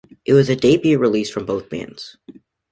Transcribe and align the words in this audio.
It 0.25 0.33
was 0.33 0.47
the 0.47 0.55
debut 0.55 0.97
release 0.97 1.29
from 1.29 1.45
both 1.45 1.69
bands. 1.69 2.17